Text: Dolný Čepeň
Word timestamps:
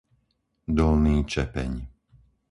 Dolný 0.77 1.17
Čepeň 1.31 1.71